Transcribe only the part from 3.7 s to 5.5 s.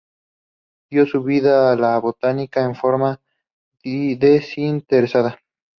desinteresada.